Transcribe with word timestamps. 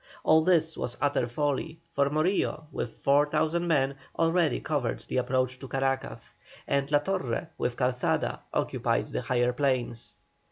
All 0.23 0.43
this 0.43 0.75
was 0.75 0.97
utter 0.99 1.27
folly, 1.27 1.79
for 1.91 2.09
Morillo, 2.09 2.65
with 2.71 2.89
4,000 2.91 3.67
men, 3.67 3.93
already 4.17 4.59
covered 4.59 5.01
the 5.01 5.17
approach 5.17 5.59
to 5.59 5.67
Caracas, 5.67 6.33
and 6.65 6.91
La 6.91 6.97
Torre, 6.97 7.51
with 7.59 7.77
Calzada, 7.77 8.41
occupied 8.51 9.09
the 9.09 9.21
higher 9.21 9.53
plains. 9.53 10.15